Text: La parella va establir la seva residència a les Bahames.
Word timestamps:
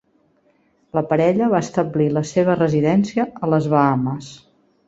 La 0.99 1.03
parella 1.11 1.51
va 1.51 1.61
establir 1.67 2.09
la 2.15 2.25
seva 2.31 2.57
residència 2.63 3.29
a 3.49 3.55
les 3.55 3.73
Bahames. 3.75 4.33